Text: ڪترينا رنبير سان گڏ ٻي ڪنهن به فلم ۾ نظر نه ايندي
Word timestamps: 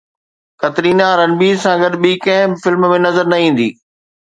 ڪترينا 0.61 1.07
رنبير 1.19 1.55
سان 1.63 1.75
گڏ 1.83 1.93
ٻي 2.01 2.11
ڪنهن 2.25 2.49
به 2.51 2.59
فلم 2.63 2.91
۾ 2.95 2.99
نظر 3.07 3.25
نه 3.31 3.37
ايندي 3.43 3.69